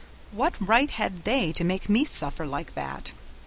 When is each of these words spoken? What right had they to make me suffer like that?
What 0.31 0.55
right 0.59 0.89
had 0.89 1.25
they 1.25 1.51
to 1.51 1.63
make 1.63 1.87
me 1.87 2.05
suffer 2.05 2.47
like 2.47 2.73
that? 2.73 3.11